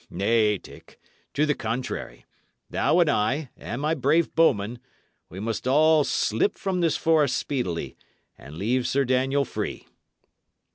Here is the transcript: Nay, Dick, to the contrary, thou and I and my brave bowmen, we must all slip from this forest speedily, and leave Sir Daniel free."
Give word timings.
Nay, 0.09 0.57
Dick, 0.57 0.99
to 1.35 1.45
the 1.45 1.53
contrary, 1.53 2.25
thou 2.71 2.99
and 3.01 3.07
I 3.07 3.51
and 3.55 3.79
my 3.79 3.93
brave 3.93 4.33
bowmen, 4.33 4.79
we 5.29 5.39
must 5.39 5.67
all 5.67 6.03
slip 6.03 6.57
from 6.57 6.81
this 6.81 6.97
forest 6.97 7.37
speedily, 7.37 7.95
and 8.35 8.57
leave 8.57 8.87
Sir 8.87 9.05
Daniel 9.05 9.45
free." 9.45 9.85